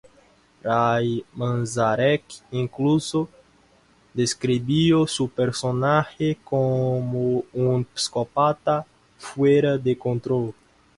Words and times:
Ray 0.63 1.23
Manzarek 1.35 2.23
incluso 2.49 3.29
describió 4.15 5.05
su 5.05 5.29
personaje 5.29 6.39
como 6.43 7.43
"un 7.53 7.85
psicópata 7.93 8.83
fuera 9.19 9.77
de 9.77 9.95
control". 9.95 10.55